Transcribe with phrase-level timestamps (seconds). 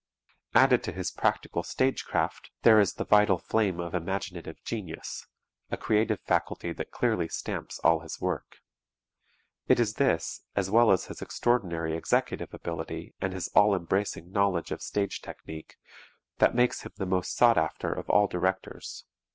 [0.55, 5.27] Added to his practical stage craft there is the vital flame of imaginative genius,
[5.69, 8.61] a creative faculty that clearly stamps all his work.
[9.67, 14.71] It is this, as well as his extraordinary executive ability and his all embracing knowledge
[14.71, 15.75] of stage technique,
[16.39, 19.05] that makes him the most sought after of all directors.